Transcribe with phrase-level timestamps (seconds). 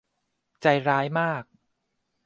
[0.61, 1.43] ใจร้ายมาก